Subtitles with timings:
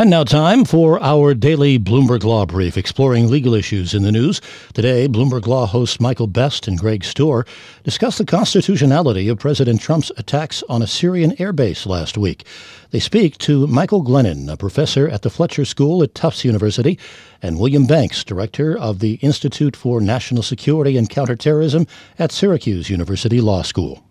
[0.00, 4.40] And now, time for our daily Bloomberg Law Brief, exploring legal issues in the news.
[4.72, 7.46] Today, Bloomberg Law hosts Michael Best and Greg Stohr
[7.84, 12.46] discuss the constitutionality of President Trump's attacks on a Syrian airbase last week.
[12.92, 16.98] They speak to Michael Glennon, a professor at the Fletcher School at Tufts University,
[17.42, 21.86] and William Banks, director of the Institute for National Security and Counterterrorism
[22.18, 24.02] at Syracuse University Law School.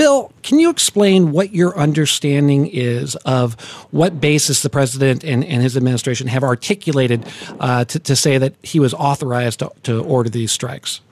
[0.00, 3.60] Bill, can you explain what your understanding is of
[3.90, 7.26] what basis the president and, and his administration have articulated
[7.60, 11.02] uh, to, to, say that he was authorized to, to order these strikes?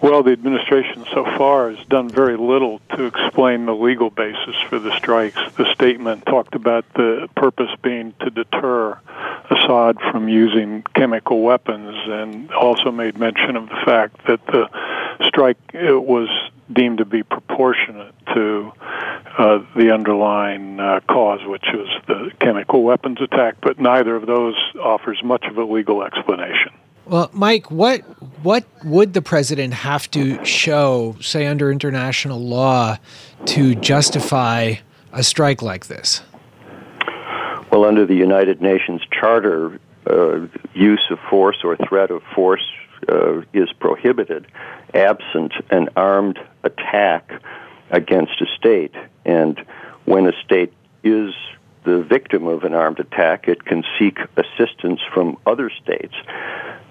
[0.00, 4.78] Well, the administration so far has done very little to explain the legal basis for
[4.78, 5.38] the strikes.
[5.58, 8.98] The statement talked about the purpose being to deter
[9.50, 14.70] Assad from using chemical weapons and also made mention of the fact that the
[15.28, 16.30] strike was
[16.72, 18.72] deemed to be proportionate to
[19.38, 24.54] uh, the underlying uh, cause, which was the chemical weapons attack, but neither of those
[24.82, 26.72] offers much of a legal explanation.
[27.06, 28.00] Well, Mike, what
[28.42, 32.98] what would the president have to show, say under international law,
[33.46, 34.74] to justify
[35.12, 36.22] a strike like this?
[37.70, 39.78] Well, under the United Nations Charter,
[40.10, 42.64] uh, use of force or threat of force
[43.08, 44.46] uh, is prohibited
[44.94, 47.30] absent an armed attack
[47.90, 48.94] against a state.
[49.24, 49.58] And
[50.04, 50.72] when a state
[51.04, 51.34] is
[51.84, 56.14] the victim of an armed attack, it can seek assistance from other states.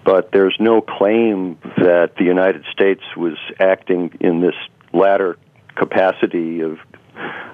[0.04, 4.56] But there's no claim that the United States was acting in this
[4.94, 5.38] latter
[5.76, 6.80] capacity of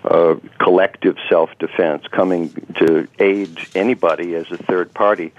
[0.03, 5.31] uh, collective self defense, coming to aid anybody as a third party.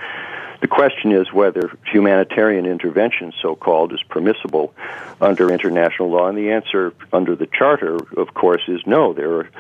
[0.63, 4.73] The question is whether humanitarian intervention, so called, is permissible
[5.21, 9.13] under international law, and the answer under the Charter, of course, is no.
[9.13, 9.51] There are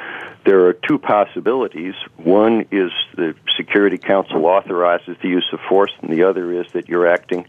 [0.44, 1.94] there are two possibilities.
[2.16, 6.88] One is the Security Council authorizes the use of force, and the other is that
[6.88, 7.46] you're acting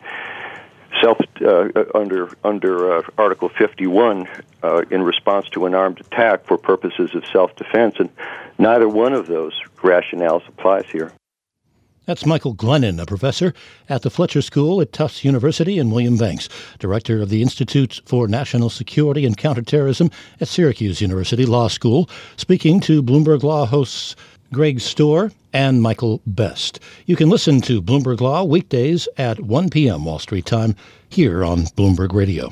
[0.99, 4.27] self uh, under under uh, Article 51
[4.63, 8.09] uh, in response to an armed attack for purposes of self-defense, and
[8.57, 11.13] neither one of those rationales applies here.
[12.05, 13.53] That's Michael Glennon, a professor
[13.87, 18.27] at the Fletcher School at Tufts University, and William Banks, director of the Institute for
[18.27, 24.17] National Security and Counterterrorism at Syracuse University Law School, speaking to Bloomberg Law hosts
[24.51, 26.81] Greg Stohr and Michael Best.
[27.05, 30.03] You can listen to Bloomberg Law weekdays at 1 p.m.
[30.03, 30.75] Wall Street time
[31.07, 32.51] here on Bloomberg Radio.